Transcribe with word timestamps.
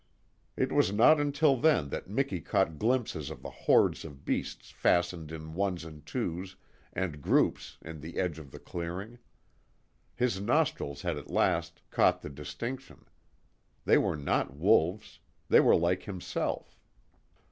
It 0.57 0.71
was 0.71 0.91
not 0.91 1.19
until 1.19 1.55
then 1.55 1.89
that 1.89 2.09
Miki 2.09 2.41
caught 2.41 2.79
glimpses 2.79 3.29
of 3.29 3.43
the 3.43 3.51
hordes 3.51 4.03
of 4.03 4.25
beasts 4.25 4.71
fastened 4.71 5.31
in 5.31 5.53
ones 5.53 5.85
and 5.85 6.03
twos 6.03 6.55
and 6.91 7.21
groups 7.21 7.77
in 7.83 7.99
the 8.01 8.17
edge 8.17 8.39
of 8.39 8.49
the 8.49 8.57
clearing. 8.57 9.19
His 10.15 10.41
nostrils 10.41 11.03
had 11.03 11.19
at 11.19 11.29
last 11.29 11.83
caught 11.91 12.23
the 12.23 12.31
distinction. 12.31 13.05
They 13.85 13.99
were 13.99 14.17
not 14.17 14.55
wolves. 14.55 15.19
They 15.49 15.59
were 15.59 15.75
like 15.75 16.01
himself. 16.01 16.79